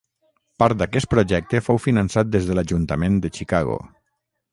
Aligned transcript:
Part 0.61 0.77
d'aquest 0.77 1.09
projecte 1.11 1.61
fou 1.67 1.79
finançat 1.83 2.31
des 2.37 2.47
de 2.51 2.57
l'ajuntament 2.61 3.21
de 3.27 3.31
Chicago. 3.37 3.77